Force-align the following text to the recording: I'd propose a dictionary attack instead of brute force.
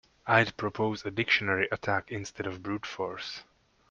I'd 0.25 0.57
propose 0.57 1.05
a 1.05 1.11
dictionary 1.11 1.67
attack 1.71 2.11
instead 2.11 2.47
of 2.47 2.63
brute 2.63 2.87
force. 2.87 3.43